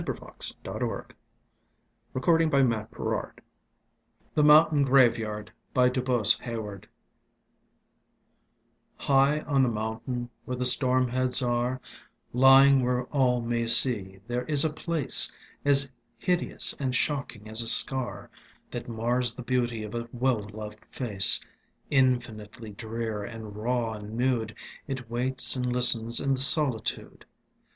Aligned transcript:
Grace 0.03 0.17
Hodsdon 0.19 0.79
Boutelle 0.79 1.05
I 2.15 2.19
POETRY: 2.19 2.45
A 2.45 2.63
Magazine 2.63 2.73
of 2.73 2.89
Verse 2.89 3.31
THE 4.33 4.43
MOUNTAIN 4.43 4.81
GRAVEYARD 4.83 5.51
High 8.97 9.41
on 9.41 9.61
the 9.61 9.69
mountain 9.69 10.27
where 10.45 10.57
the 10.57 10.65
storm 10.65 11.07
heads 11.07 11.43
are, 11.43 11.79
Lying 12.33 12.81
where 12.83 13.03
all 13.13 13.41
may 13.41 13.67
see, 13.67 14.19
there 14.25 14.43
is 14.45 14.65
a 14.65 14.73
place 14.73 15.31
As 15.63 15.91
hideous 16.17 16.73
and 16.79 16.95
shocking 16.95 17.47
as 17.47 17.61
a 17.61 17.67
scar 17.67 18.31
That 18.71 18.89
mars 18.89 19.35
the 19.35 19.43
beauty 19.43 19.83
of 19.83 19.93
a 19.93 20.09
well 20.11 20.49
loved 20.51 20.83
face* 20.89 21.39
Infinitely 21.91 22.71
drear, 22.71 23.23
and 23.23 23.55
raw, 23.55 23.91
and 23.93 24.17
nude. 24.17 24.55
It 24.87 25.11
waits 25.11 25.55
and 25.55 25.71
listens 25.71 26.19
in 26.19 26.31
the 26.31 26.37
solitude. 26.39 27.23